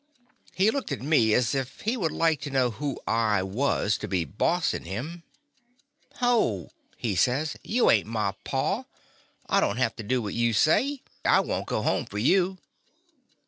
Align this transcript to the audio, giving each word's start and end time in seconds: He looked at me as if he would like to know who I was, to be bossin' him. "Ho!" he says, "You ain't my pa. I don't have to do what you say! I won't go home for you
He 0.55 0.71
looked 0.71 0.91
at 0.91 1.03
me 1.03 1.35
as 1.35 1.53
if 1.53 1.81
he 1.81 1.95
would 1.95 2.11
like 2.11 2.41
to 2.41 2.49
know 2.49 2.71
who 2.71 2.99
I 3.05 3.43
was, 3.43 3.99
to 3.99 4.07
be 4.07 4.25
bossin' 4.25 4.83
him. 4.85 5.21
"Ho!" 6.15 6.71
he 6.97 7.15
says, 7.15 7.55
"You 7.63 7.91
ain't 7.91 8.07
my 8.07 8.33
pa. 8.43 8.85
I 9.47 9.59
don't 9.59 9.77
have 9.77 9.95
to 9.97 10.03
do 10.03 10.19
what 10.19 10.33
you 10.33 10.53
say! 10.53 11.03
I 11.23 11.41
won't 11.41 11.67
go 11.67 11.83
home 11.83 12.07
for 12.07 12.17
you 12.17 12.57